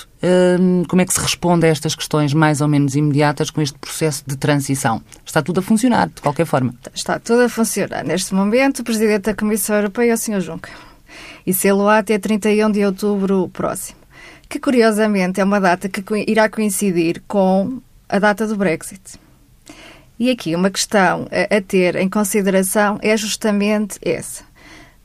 Hum, 0.60 0.84
como 0.88 1.01
é 1.01 1.05
que 1.05 1.13
se 1.13 1.19
responde 1.19 1.67
a 1.67 1.69
estas 1.69 1.93
questões 1.93 2.34
mais 2.34 2.60
ou 2.60 2.67
menos 2.67 2.96
imediatas 2.96 3.51
com 3.51 3.62
este 3.62 3.77
processo 3.77 4.24
de 4.25 4.36
transição? 4.36 5.01
Está 5.25 5.43
tudo 5.43 5.60
a 5.60 5.62
funcionar, 5.62 6.07
de 6.07 6.22
qualquer 6.22 6.46
forma? 6.46 6.74
Está 6.93 7.19
tudo 7.19 7.41
a 7.41 7.50
funcionar. 7.50 8.03
Neste 8.03 8.34
momento, 8.34 8.79
o 8.79 8.84
Presidente 8.84 9.25
da 9.25 9.36
Comissão 9.36 9.75
Europeia 9.75 10.12
é 10.12 10.13
o 10.13 10.17
Sr. 10.17 10.41
Juncker. 10.41 10.74
E 11.46 11.53
sê-lo 11.53 11.88
até 11.88 12.17
31 12.17 12.72
de 12.72 12.84
outubro 12.84 13.48
próximo. 13.50 14.00
Que, 14.50 14.60
curiosamente, 14.60 15.39
é 15.39 15.43
uma 15.43 15.60
data 15.60 15.88
que 15.88 16.01
irá 16.27 16.50
coincidir 16.50 17.22
com 17.27 17.79
a 18.10 18.20
data 18.20 18.48
do 18.48 18.56
Brexit. 18.56 19.20
E 20.20 20.30
aqui 20.30 20.56
uma 20.56 20.72
questão 20.72 21.28
a, 21.32 21.58
a 21.58 21.62
ter 21.62 21.96
em 21.96 22.10
consideração 22.10 22.98
é 23.02 23.16
justamente 23.16 24.00
essa. 24.02 24.44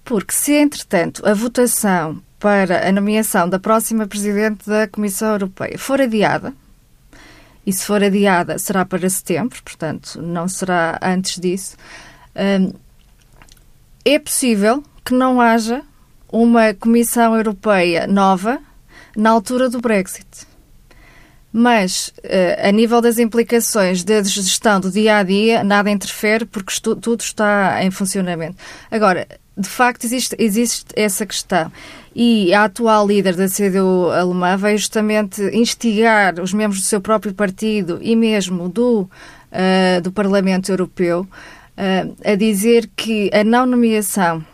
Porque 0.05 0.33
se, 0.33 0.53
entretanto, 0.55 1.27
a 1.27 1.35
votação 1.35 2.23
para 2.39 2.89
a 2.89 2.93
nomeação 2.93 3.49
da 3.49 3.59
próxima 3.59 4.07
Presidente 4.07 4.69
da 4.69 4.89
Comissão 4.89 5.31
Europeia 5.33 5.79
for 5.79 6.01
adiada, 6.01 6.53
e 7.65 7.73
se 7.73 7.87
for 7.87 8.03
adiada 8.03 8.59
será 8.59 8.85
para 8.85 9.09
setembro, 9.09 9.63
portanto 9.63 10.21
não 10.21 10.49
será 10.49 10.99
antes 11.01 11.39
disso, 11.39 11.77
hum, 12.35 12.73
é 14.05 14.19
possível 14.19 14.83
que 15.05 15.15
não 15.15 15.41
haja 15.41 15.83
uma 16.29 16.75
Comissão 16.75 17.37
Europeia 17.37 18.07
nova 18.07 18.59
na 19.17 19.31
altura 19.31 19.69
do 19.69 19.81
Brexit. 19.81 20.27
Mas, 21.53 22.13
uh, 22.25 22.69
a 22.69 22.73
nível 22.73 23.01
das 23.01 23.19
implicações 23.19 24.03
da 24.03 24.23
gestão 24.23 24.81
do 24.81 24.91
dia 24.91 25.19
a 25.19 25.23
dia, 25.23 25.63
nada 25.63 25.91
interfere 25.91 26.47
porque 26.47 26.73
tudo 26.81 27.21
está 27.21 27.85
em 27.85 27.91
funcionamento. 27.91 28.57
Agora, 28.91 29.27
de 29.57 29.69
facto, 29.69 30.05
existe, 30.05 30.35
existe 30.39 30.87
essa 30.97 31.27
questão. 31.27 31.71
E 32.15 32.55
a 32.55 32.65
atual 32.65 33.07
líder 33.07 33.37
da 33.37 33.49
CDU 33.49 34.11
alemã 34.11 34.57
veio 34.57 34.79
justamente 34.79 35.43
instigar 35.55 36.41
os 36.41 36.53
membros 36.55 36.81
do 36.81 36.87
seu 36.87 37.01
próprio 37.01 37.35
partido 37.35 37.99
e 38.01 38.17
mesmo 38.17 38.69
do, 38.69 39.03
uh, 39.03 40.01
do 40.03 40.11
Parlamento 40.11 40.71
Europeu 40.71 41.21
uh, 41.77 42.17
a 42.25 42.35
dizer 42.35 42.89
que 42.97 43.31
a 43.33 43.45
não 43.45 43.67
nomeação 43.67 44.45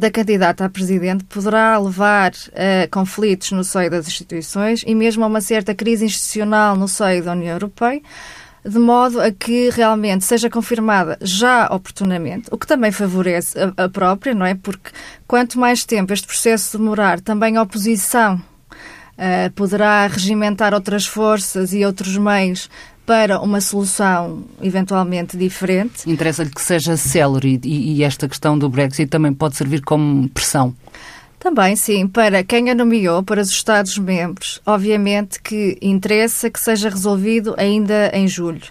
da 0.00 0.10
candidata 0.10 0.64
a 0.64 0.70
presidente 0.70 1.24
poderá 1.24 1.78
levar 1.78 2.32
a 2.54 2.88
conflitos 2.90 3.52
no 3.52 3.62
seio 3.62 3.90
das 3.90 4.08
instituições 4.08 4.82
e 4.86 4.94
mesmo 4.94 5.22
a 5.22 5.26
uma 5.26 5.42
certa 5.42 5.74
crise 5.74 6.06
institucional 6.06 6.74
no 6.74 6.88
seio 6.88 7.22
da 7.22 7.32
União 7.32 7.52
Europeia, 7.52 8.00
de 8.64 8.78
modo 8.78 9.20
a 9.20 9.30
que 9.30 9.68
realmente 9.68 10.24
seja 10.24 10.48
confirmada 10.48 11.18
já 11.20 11.66
oportunamente, 11.70 12.48
o 12.50 12.56
que 12.56 12.66
também 12.66 12.90
favorece 12.90 13.58
a, 13.58 13.84
a 13.84 13.88
própria, 13.90 14.34
não 14.34 14.46
é? 14.46 14.54
Porque 14.54 14.90
quanto 15.28 15.58
mais 15.58 15.84
tempo 15.84 16.14
este 16.14 16.26
processo 16.26 16.78
demorar, 16.78 17.20
também 17.20 17.58
a 17.58 17.62
oposição 17.62 18.36
uh, 18.36 19.52
poderá 19.54 20.06
regimentar 20.06 20.72
outras 20.72 21.06
forças 21.06 21.74
e 21.74 21.84
outros 21.84 22.16
meios 22.16 22.70
para 23.10 23.40
uma 23.40 23.60
solução 23.60 24.44
eventualmente 24.62 25.36
diferente. 25.36 26.08
Interessa-lhe 26.08 26.48
que 26.48 26.62
seja 26.62 26.96
célere 26.96 27.58
e, 27.64 27.96
e 27.96 28.04
esta 28.04 28.28
questão 28.28 28.56
do 28.56 28.68
Brexit 28.68 29.08
também 29.10 29.32
pode 29.32 29.56
servir 29.56 29.82
como 29.82 30.28
pressão. 30.28 30.72
Também, 31.36 31.74
sim, 31.74 32.06
para 32.06 32.44
quem 32.44 32.70
a 32.70 32.74
nomeou, 32.74 33.20
para 33.24 33.40
os 33.40 33.50
Estados-membros, 33.50 34.62
obviamente 34.64 35.42
que 35.42 35.76
interessa 35.82 36.48
que 36.48 36.60
seja 36.60 36.88
resolvido 36.88 37.52
ainda 37.58 38.12
em 38.14 38.28
julho. 38.28 38.62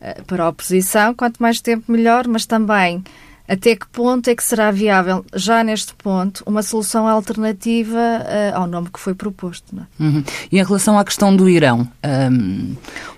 Eh, 0.00 0.22
para 0.26 0.44
a 0.44 0.48
oposição, 0.48 1.14
quanto 1.14 1.36
mais 1.36 1.60
tempo 1.60 1.92
melhor, 1.92 2.26
mas 2.26 2.46
também 2.46 3.04
até 3.50 3.74
que 3.74 3.88
ponto 3.88 4.30
é 4.30 4.36
que 4.36 4.44
será 4.44 4.70
viável, 4.70 5.24
já 5.34 5.64
neste 5.64 5.92
ponto, 5.94 6.40
uma 6.46 6.62
solução 6.62 7.08
alternativa 7.08 7.98
uh, 7.98 8.56
ao 8.56 8.66
nome 8.68 8.88
que 8.92 9.00
foi 9.00 9.12
proposto? 9.12 9.74
É? 9.76 10.02
Uhum. 10.04 10.22
E 10.52 10.60
em 10.60 10.64
relação 10.64 10.96
à 10.96 11.04
questão 11.04 11.34
do 11.34 11.48
Irão, 11.48 11.88
um, 12.30 12.76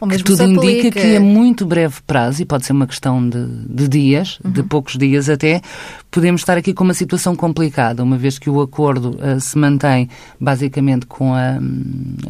que 0.09 0.25
tudo 0.25 0.43
indica 0.45 0.91
que 0.91 1.17
a 1.17 1.21
muito 1.21 1.67
breve 1.67 2.01
prazo, 2.07 2.41
e 2.41 2.47
pode 2.47 2.65
ser 2.65 2.73
uma 2.73 2.87
questão 2.87 3.29
de, 3.29 3.47
de 3.69 3.87
dias, 3.87 4.39
uhum. 4.43 4.53
de 4.53 4.63
poucos 4.63 4.97
dias 4.97 5.29
até, 5.29 5.61
podemos 6.13 6.43
estar 6.43 6.59
aqui 6.59 6.75
com 6.75 6.85
uma 6.85 6.95
situação 6.95 7.35
complicada, 7.35 8.05
uma 8.05 8.19
vez 8.19 8.39
que 8.39 8.51
o 8.51 8.61
acordo 8.61 9.17
uh, 9.17 9.41
se 9.41 9.57
mantém 9.57 10.09
basicamente 10.39 11.07
com 11.07 11.35
a, 11.35 11.59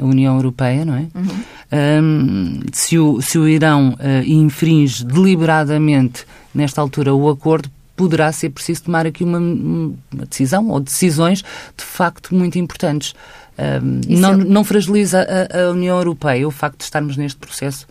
a 0.01 0.05
União 0.05 0.37
Europeia, 0.37 0.85
não 0.85 0.95
é? 0.95 1.09
Uhum. 1.15 2.03
Um, 2.03 2.61
se, 2.73 2.97
o, 2.97 3.21
se 3.21 3.39
o 3.39 3.49
Irão 3.49 3.91
uh, 3.91 4.25
infringe 4.25 5.05
deliberadamente, 5.05 6.25
nesta 6.55 6.81
altura, 6.81 7.13
o 7.13 7.29
acordo, 7.29 7.69
poderá 7.97 8.31
ser 8.31 8.51
preciso 8.51 8.85
tomar 8.85 9.05
aqui 9.05 9.25
uma, 9.25 9.39
uma 9.39 10.27
decisão 10.29 10.71
ou 10.71 10.79
decisões 10.79 11.43
de 11.77 11.85
facto 11.85 12.35
muito 12.35 12.59
importantes. 12.59 13.15
Um, 13.59 14.01
não, 14.09 14.37
não 14.37 14.65
fragiliza 14.65 15.27
a, 15.29 15.65
a 15.65 15.71
União 15.73 15.99
Europeia 15.99 16.47
o 16.47 16.51
facto 16.51 16.79
de 16.79 16.85
estarmos 16.85 17.17
neste 17.17 17.39
processo 17.39 17.87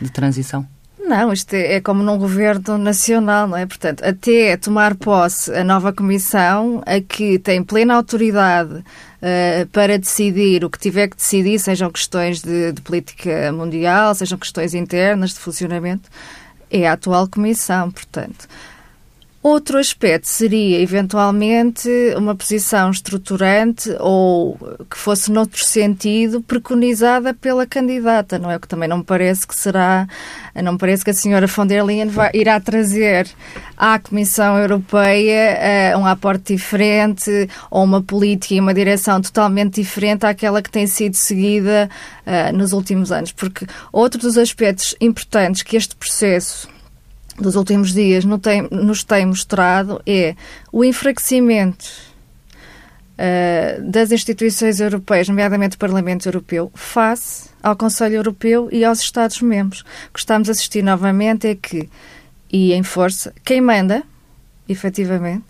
de 0.00 0.10
transição? 0.10 0.66
Não, 1.06 1.32
isto 1.32 1.54
é, 1.54 1.74
é, 1.74 1.80
como 1.80 2.02
num 2.02 2.18
governo 2.18 2.76
nacional, 2.76 3.46
não 3.46 3.56
é? 3.56 3.64
Portanto, 3.64 4.02
até 4.04 4.56
tomar 4.56 4.96
posse 4.96 5.54
a 5.54 5.62
nova 5.62 5.92
comissão, 5.92 6.82
a 6.84 7.00
que 7.00 7.38
tem 7.38 7.62
plena 7.62 7.94
autoridade 7.94 8.74
uh, 8.74 9.66
para 9.70 10.00
decidir 10.00 10.64
o 10.64 10.68
que 10.68 10.80
tiver 10.80 11.06
que 11.06 11.14
decidir, 11.14 11.60
sejam 11.60 11.92
questões 11.92 12.42
de, 12.42 12.72
de, 12.72 12.80
política 12.80 13.52
mundial, 13.52 14.16
sejam 14.16 14.36
questões 14.36 14.74
internas 14.74 15.30
de 15.30 15.38
funcionamento, 15.38 16.10
é 16.68 16.88
a 16.88 16.94
atual 16.94 17.28
comissão, 17.28 17.88
portanto. 17.88 18.48
Outro 19.48 19.78
aspecto 19.78 20.26
seria, 20.26 20.80
eventualmente, 20.80 21.88
uma 22.16 22.34
posição 22.34 22.90
estruturante 22.90 23.88
ou 24.00 24.58
que 24.90 24.98
fosse 24.98 25.30
noutro 25.30 25.64
sentido 25.64 26.42
preconizada 26.42 27.32
pela 27.32 27.64
candidata, 27.64 28.40
não 28.40 28.50
é? 28.50 28.56
O 28.56 28.60
que 28.60 28.66
também 28.66 28.88
não 28.88 28.98
me 28.98 29.04
parece 29.04 29.46
que 29.46 29.54
será, 29.54 30.08
não 30.52 30.72
me 30.72 30.78
parece 30.78 31.04
que 31.04 31.10
a 31.10 31.14
senhora 31.14 31.46
von 31.46 31.64
der 31.64 31.84
Leyen 31.84 32.08
vai, 32.08 32.28
irá 32.34 32.58
trazer 32.58 33.28
à 33.76 34.00
Comissão 34.00 34.58
Europeia 34.58 35.94
uh, 35.94 36.00
um 36.00 36.06
aporte 36.06 36.52
diferente 36.52 37.48
ou 37.70 37.84
uma 37.84 38.02
política 38.02 38.54
e 38.54 38.60
uma 38.60 38.74
direção 38.74 39.20
totalmente 39.20 39.80
diferente 39.80 40.26
àquela 40.26 40.60
que 40.60 40.72
tem 40.72 40.88
sido 40.88 41.14
seguida 41.14 41.88
uh, 42.26 42.52
nos 42.52 42.72
últimos 42.72 43.12
anos. 43.12 43.30
Porque 43.30 43.64
outro 43.92 44.20
dos 44.20 44.36
aspectos 44.36 44.96
importantes 45.00 45.62
que 45.62 45.76
este 45.76 45.94
processo 45.94 46.74
dos 47.38 47.56
últimos 47.56 47.92
dias 47.92 48.24
nos 48.24 49.04
tem 49.04 49.26
mostrado 49.26 50.00
é 50.06 50.34
o 50.72 50.84
enfraquecimento 50.84 51.86
uh, 53.16 53.90
das 53.90 54.12
instituições 54.12 54.80
europeias, 54.80 55.28
nomeadamente 55.28 55.76
o 55.76 55.78
Parlamento 55.78 56.26
Europeu, 56.26 56.70
face 56.74 57.50
ao 57.62 57.76
Conselho 57.76 58.16
Europeu 58.16 58.68
e 58.72 58.84
aos 58.84 59.00
Estados-membros. 59.00 59.80
O 59.80 60.12
que 60.14 60.18
estamos 60.18 60.48
a 60.48 60.52
assistir 60.52 60.82
novamente 60.82 61.46
é 61.48 61.54
que, 61.54 61.88
e 62.52 62.72
em 62.72 62.82
força, 62.82 63.32
quem 63.44 63.60
manda, 63.60 64.02
efetivamente, 64.68 65.44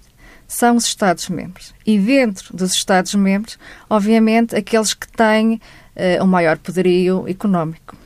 são 0.49 0.77
os 0.77 0.87
Estados-membros. 0.87 1.75
E 1.85 1.99
dentro 1.99 2.57
dos 2.57 2.73
Estados-membros, 2.73 3.59
obviamente, 3.91 4.55
aqueles 4.55 4.95
que 4.95 5.09
têm 5.09 5.55
uh, 5.55 6.23
o 6.23 6.27
maior 6.27 6.57
poderio 6.59 7.29
económico. 7.29 7.97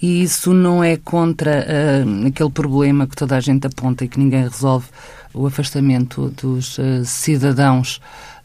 E 0.00 0.22
isso 0.22 0.52
não 0.52 0.84
é 0.84 0.96
contra 0.96 1.66
uh, 1.66 2.26
aquele 2.26 2.50
problema 2.50 3.06
que 3.06 3.16
toda 3.16 3.36
a 3.36 3.40
gente 3.40 3.66
aponta 3.66 4.04
e 4.04 4.08
que 4.08 4.18
ninguém 4.18 4.42
resolve, 4.42 4.86
o 5.32 5.46
afastamento 5.46 6.30
dos 6.30 6.78
uh, 6.78 7.04
cidadãos 7.04 8.00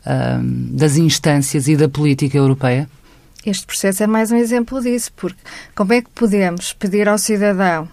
uh, 0.06 0.44
das 0.76 0.98
instâncias 0.98 1.68
e 1.68 1.76
da 1.76 1.88
política 1.88 2.38
europeia? 2.38 2.90
Este 3.46 3.66
processo 3.66 4.04
é 4.04 4.08
mais 4.08 4.32
um 4.32 4.36
exemplo 4.36 4.82
disso, 4.82 5.12
porque 5.16 5.42
como 5.74 5.94
é 5.94 6.02
que 6.02 6.10
podemos 6.10 6.74
pedir 6.74 7.08
ao 7.08 7.18
cidadão 7.18 7.88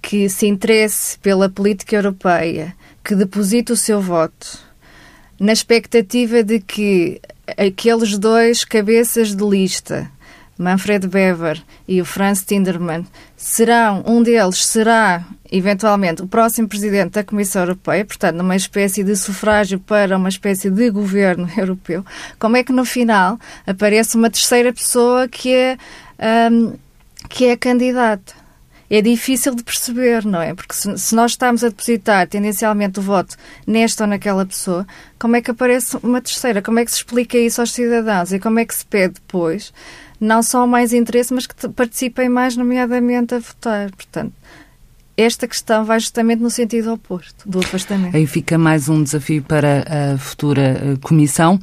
que 0.00 0.28
se 0.28 0.46
interesse 0.46 1.18
pela 1.18 1.48
política 1.48 1.96
europeia, 1.96 2.74
que 3.04 3.14
deposite 3.14 3.72
o 3.72 3.76
seu 3.76 4.00
voto, 4.00 4.58
na 5.38 5.52
expectativa 5.52 6.42
de 6.42 6.60
que 6.60 7.20
aqueles 7.56 8.16
dois 8.18 8.64
cabeças 8.64 9.34
de 9.34 9.44
lista 9.44 10.10
Manfred 10.58 11.06
Weber 11.06 11.62
e 11.86 12.02
o 12.02 12.04
Franz 12.04 12.44
Tinderman 12.44 13.06
serão, 13.36 14.02
um 14.06 14.22
deles 14.22 14.66
será 14.66 15.24
eventualmente 15.50 16.20
o 16.20 16.26
próximo 16.26 16.68
presidente 16.68 17.12
da 17.12 17.24
Comissão 17.24 17.62
Europeia, 17.62 18.04
portanto, 18.04 18.36
numa 18.36 18.56
espécie 18.56 19.04
de 19.04 19.16
sufrágio 19.16 19.78
para 19.78 20.16
uma 20.16 20.28
espécie 20.28 20.68
de 20.68 20.90
governo 20.90 21.48
europeu, 21.56 22.04
como 22.38 22.56
é 22.56 22.64
que 22.64 22.72
no 22.72 22.84
final 22.84 23.38
aparece 23.66 24.16
uma 24.16 24.28
terceira 24.28 24.72
pessoa 24.72 25.28
que 25.28 25.54
é, 25.54 25.78
um, 26.50 26.74
que 27.28 27.46
é 27.46 27.56
candidata? 27.56 28.37
É 28.90 29.02
difícil 29.02 29.54
de 29.54 29.62
perceber, 29.62 30.24
não 30.24 30.40
é? 30.40 30.54
Porque 30.54 30.74
se, 30.74 30.96
se, 30.98 31.14
nós 31.14 31.32
estamos 31.32 31.62
a 31.62 31.68
depositar 31.68 32.26
tendencialmente 32.26 32.98
o 32.98 33.02
voto 33.02 33.36
nesta 33.66 34.04
ou 34.04 34.08
naquela 34.08 34.46
pessoa, 34.46 34.86
como 35.18 35.36
é 35.36 35.42
que 35.42 35.50
aparece 35.50 35.96
uma 36.02 36.20
terceira? 36.20 36.62
Como 36.62 36.78
é 36.78 36.84
que 36.84 36.90
se 36.90 36.98
explica 36.98 37.36
isso 37.36 37.60
aos 37.60 37.72
cidadãos? 37.72 38.32
E 38.32 38.38
como 38.38 38.58
é 38.58 38.64
que 38.64 38.74
se 38.74 38.84
pede 38.84 39.14
depois 39.14 39.72
não 40.20 40.42
só 40.42 40.66
mais 40.66 40.92
interesse, 40.92 41.32
mas 41.32 41.46
que 41.46 41.68
participem 41.68 42.28
mais, 42.28 42.56
nomeadamente, 42.56 43.34
a 43.34 43.38
votar? 43.38 43.90
Portanto, 43.92 44.32
esta 45.18 45.48
questão 45.48 45.84
vai 45.84 45.98
justamente 45.98 46.40
no 46.40 46.48
sentido 46.48 46.92
oposto 46.92 47.48
do 47.48 47.58
afastamento. 47.58 48.16
Aí 48.16 48.24
fica 48.24 48.56
mais 48.56 48.88
um 48.88 49.02
desafio 49.02 49.42
para 49.42 49.84
a 50.14 50.16
futura 50.16 50.62
eh, 50.62 50.96
Comissão. 51.02 51.58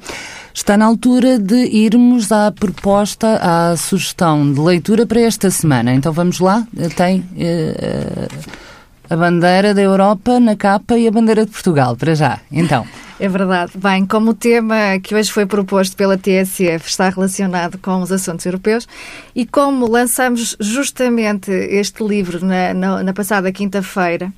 Está 0.53 0.75
na 0.77 0.85
altura 0.85 1.39
de 1.39 1.55
irmos 1.55 2.33
à 2.33 2.51
proposta, 2.51 3.39
à 3.41 3.77
sugestão 3.77 4.51
de 4.51 4.59
leitura 4.59 5.05
para 5.05 5.21
esta 5.21 5.49
semana. 5.49 5.93
Então 5.93 6.11
vamos 6.11 6.39
lá. 6.39 6.67
Tem 6.97 7.19
uh, 7.19 8.27
a 9.09 9.15
bandeira 9.15 9.73
da 9.73 9.81
Europa 9.81 10.37
na 10.37 10.55
capa 10.57 10.97
e 10.97 11.07
a 11.07 11.11
bandeira 11.11 11.45
de 11.45 11.51
Portugal, 11.51 11.95
para 11.95 12.13
já. 12.13 12.39
Então. 12.51 12.85
É 13.17 13.29
verdade. 13.29 13.71
Bem, 13.75 14.05
como 14.05 14.31
o 14.31 14.33
tema 14.33 14.99
que 15.01 15.15
hoje 15.15 15.31
foi 15.31 15.45
proposto 15.45 15.95
pela 15.95 16.17
TSF 16.17 16.89
está 16.89 17.07
relacionado 17.07 17.77
com 17.77 18.01
os 18.01 18.11
assuntos 18.11 18.45
europeus 18.45 18.85
e 19.33 19.45
como 19.45 19.87
lançamos 19.87 20.57
justamente 20.59 21.49
este 21.49 22.03
livro 22.03 22.45
na, 22.45 22.73
na, 22.73 23.03
na 23.03 23.13
passada 23.13 23.51
quinta-feira, 23.51 24.31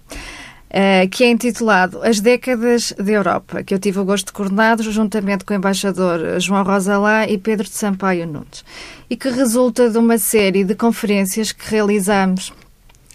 Uh, 0.67 1.07
que 1.09 1.23
é 1.23 1.31
intitulado 1.31 2.03
As 2.03 2.19
Décadas 2.19 2.91
da 2.97 3.09
Europa, 3.09 3.63
que 3.63 3.73
eu 3.73 3.79
tive 3.79 3.99
o 3.99 4.03
gosto 4.03 4.25
de 4.25 4.33
coordenar 4.33 4.77
juntamente 4.81 5.45
com 5.45 5.53
o 5.53 5.55
embaixador 5.55 6.41
João 6.41 6.61
Rosalá 6.61 7.25
e 7.25 7.37
Pedro 7.37 7.63
de 7.63 7.73
Sampaio 7.73 8.27
Nunes, 8.27 8.65
e 9.09 9.15
que 9.15 9.29
resulta 9.29 9.89
de 9.89 9.97
uma 9.97 10.17
série 10.17 10.65
de 10.65 10.75
conferências 10.75 11.53
que 11.53 11.71
realizamos 11.71 12.51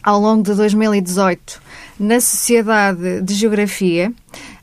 ao 0.02 0.18
longo 0.18 0.42
de 0.42 0.54
2018 0.54 1.60
na 1.98 2.20
Sociedade 2.20 3.20
de 3.22 3.34
Geografia, 3.34 4.12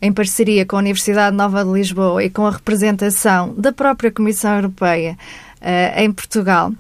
em 0.02 0.12
parceria 0.12 0.66
com 0.66 0.76
a 0.76 0.80
Universidade 0.80 1.36
Nova 1.36 1.64
de 1.64 1.72
Lisboa 1.72 2.24
e 2.24 2.30
com 2.30 2.46
a 2.46 2.52
representação 2.52 3.54
da 3.58 3.72
própria 3.72 4.12
Comissão 4.12 4.56
Europeia 4.56 5.18
uh, 5.62 6.00
em 6.00 6.12
Portugal. 6.12 6.74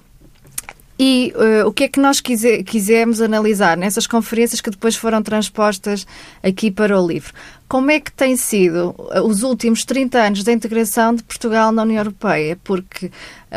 E 1.01 1.33
uh, 1.33 1.65
o 1.65 1.71
que 1.71 1.85
é 1.85 1.87
que 1.87 1.99
nós 1.99 2.19
quise, 2.19 2.61
quisemos 2.63 3.21
analisar 3.21 3.77
nessas 3.77 4.05
conferências 4.05 4.59
que 4.59 4.69
depois 4.69 4.97
foram 4.97 5.21
transpostas 5.21 6.05
aqui 6.43 6.69
para 6.69 6.99
o 6.99 7.07
livro? 7.07 7.33
Como 7.69 7.89
é 7.89 8.01
que 8.01 8.11
tem 8.11 8.35
sido 8.35 8.93
eh, 9.11 9.21
os 9.21 9.43
últimos 9.43 9.85
30 9.85 10.17
anos 10.17 10.43
da 10.43 10.51
integração 10.51 11.15
de 11.15 11.23
Portugal 11.23 11.71
na 11.71 11.83
União 11.83 11.99
Europeia? 11.99 12.59
Porque 12.65 13.05
uh, 13.05 13.11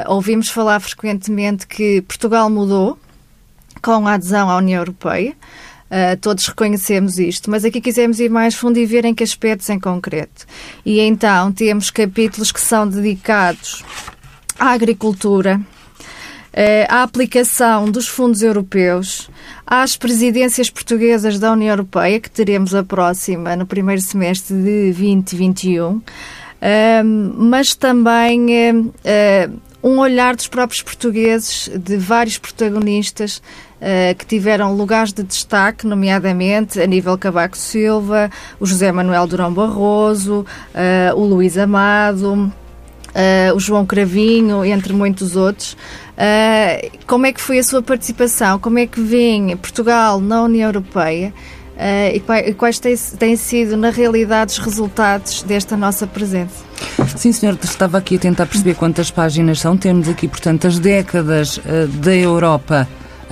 ouvimos 0.06 0.50
falar 0.50 0.78
frequentemente 0.78 1.66
que 1.66 2.02
Portugal 2.02 2.49
mudou 2.49 2.96
com 3.82 4.06
a 4.06 4.12
adesão 4.12 4.49
à 4.49 4.56
União 4.58 4.80
Europeia. 4.80 5.34
Uh, 5.92 6.16
todos 6.16 6.46
reconhecemos 6.46 7.18
isto, 7.18 7.50
mas 7.50 7.66
aqui 7.66 7.78
quisemos 7.78 8.18
ir 8.18 8.30
mais 8.30 8.54
fundo 8.54 8.78
e 8.78 8.87
ver 8.87 9.04
em 9.04 9.14
que 9.14 9.22
aspectos 9.22 9.68
em 9.68 9.78
concreto. 9.78 10.46
E 10.87 10.99
então 11.00 11.52
temos 11.52 11.90
capítulos 11.90 12.50
que 12.50 12.62
são 12.62 12.88
dedicados 12.88 13.84
à 14.58 14.70
agricultura, 14.70 15.61
uh, 15.61 16.87
à 16.88 17.02
aplicação 17.02 17.90
dos 17.90 18.08
fundos 18.08 18.40
europeus, 18.40 19.28
às 19.66 19.94
presidências 19.94 20.70
portuguesas 20.70 21.38
da 21.38 21.52
União 21.52 21.72
Europeia, 21.72 22.18
que 22.18 22.30
teremos 22.30 22.75
a 22.75 22.82
próxima 22.82 23.54
no 23.54 23.66
primeiro 23.66 24.00
semestre 24.00 24.56
de 24.56 24.92
2021, 24.92 25.96
uh, 25.96 26.02
mas 27.37 27.75
também 27.75 28.46
um 29.82 29.99
olhar 29.99 30.37
dos 30.37 30.46
próprios 30.46 30.80
portugueses, 30.80 31.68
de 31.76 31.98
vários 31.98 32.38
protagonistas 32.38 33.42
uh, 33.83 34.14
que 34.14 34.25
tiveram 34.25 34.75
lugares 34.75 35.12
de 35.12 35.23
destaque, 35.23 35.87
nomeadamente 35.87 36.81
a 36.81 36.87
nível 36.87 37.18
Cavaco 37.18 37.57
Silva, 37.57 38.31
o 38.61 38.64
José 38.64 38.92
Manuel 38.92 39.27
Durão 39.27 39.53
Barroso, 39.53 40.47
uh, 40.75 41.16
o 41.16 41.25
Luís 41.25 41.59
Amado, 41.59 42.35
uh, 42.35 43.55
o 43.55 43.61
João 43.61 43.85
Cravinho, 43.85 44.64
entre 44.64 44.92
muitos 44.92 45.37
outros. 45.37 45.77
como 47.07 47.27
é 47.27 47.33
que 47.33 47.40
foi 47.40 47.59
a 47.59 47.64
sua 47.64 47.83
participação? 47.83 48.59
Como 48.59 48.79
é 48.79 48.87
que 48.87 49.01
vem 49.01 49.57
Portugal 49.57 50.21
na 50.21 50.42
União 50.42 50.68
Europeia? 50.68 51.35
Uh, 51.73 52.47
e 52.47 52.55
quais 52.55 52.79
têm, 52.79 53.35
sido, 53.35 53.77
na 53.77 53.90
realidade, 53.90 54.53
os 54.53 54.59
resultados 54.59 55.42
desta 55.42 55.77
nossa 55.77 56.07
presença? 56.07 56.62
Sim, 57.16 57.33
senhor, 57.33 57.59
estava 57.62 57.99
aqui 57.99 58.16
a 58.16 58.18
tentar 58.18 58.47
perceber 58.47 58.75
quantas 58.75 59.11
páginas 59.11 59.59
são. 59.59 59.77
Temos 59.77 60.09
aqui, 60.09 60.29
portanto, 60.29 60.66
as 60.66 60.79
décadas 60.79 61.57
uh, 61.57 61.88
da 61.88 62.14
Europa 62.14 62.87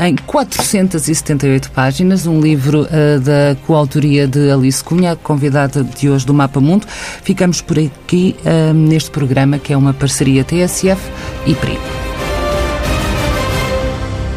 em 0.08 0.16
478 0.16 1.70
páginas, 1.72 2.26
um 2.26 2.40
livro 2.40 2.82
uh, 2.82 3.20
da 3.20 3.54
coautoria 3.66 4.26
de 4.26 4.50
Alice 4.50 4.82
Cunha, 4.82 5.14
convidada 5.14 5.84
de 5.84 6.08
hoje 6.08 6.24
do 6.24 6.32
Mapa 6.32 6.60
Mundo. 6.60 6.86
Ficamos 7.22 7.60
por 7.60 7.78
aqui 7.78 8.34
uh, 8.44 8.72
neste 8.72 9.10
programa 9.10 9.58
que 9.58 9.72
é 9.72 9.76
uma 9.76 9.92
parceria 9.92 10.42
TSF 10.42 11.00
e 11.46 11.54
PRI. 11.54 11.78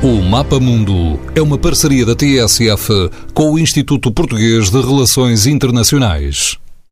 O 0.01 0.21
Mapa 0.21 0.59
Mundo 0.59 1.17
é 1.33 1.41
uma 1.41 1.57
parceria 1.57 2.05
da 2.05 2.13
TSF 2.13 3.09
com 3.33 3.53
o 3.53 3.57
Instituto 3.57 4.11
Português 4.11 4.69
de 4.69 4.81
Relações 4.81 5.47
Internacionais. 5.47 6.57